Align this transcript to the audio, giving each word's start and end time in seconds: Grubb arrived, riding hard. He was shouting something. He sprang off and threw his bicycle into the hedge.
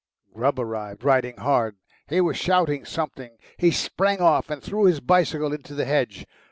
Grubb 0.33 0.57
arrived, 0.59 1.03
riding 1.03 1.37
hard. 1.37 1.75
He 2.07 2.21
was 2.21 2.35
shouting 2.35 2.85
something. 2.85 3.37
He 3.57 3.69
sprang 3.69 4.19
off 4.19 4.49
and 4.49 4.59
threw 4.59 4.85
his 4.85 4.99
bicycle 4.99 5.53
into 5.53 5.75
the 5.75 5.85
hedge. 5.85 6.25